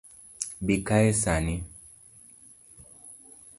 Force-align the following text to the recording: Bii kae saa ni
Bii 0.65 0.81
kae 0.87 1.07
saa 1.21 1.39
ni 1.45 1.55